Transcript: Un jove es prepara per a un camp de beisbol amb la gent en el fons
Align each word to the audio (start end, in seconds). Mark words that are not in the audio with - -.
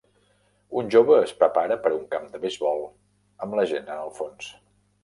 Un 0.81 0.89
jove 0.95 1.17
es 1.25 1.35
prepara 1.43 1.77
per 1.85 1.91
a 1.93 1.99
un 1.99 2.09
camp 2.15 2.27
de 2.33 2.43
beisbol 2.47 2.85
amb 3.47 3.59
la 3.61 3.69
gent 3.75 3.95
en 3.97 4.07
el 4.09 4.15
fons 4.23 4.53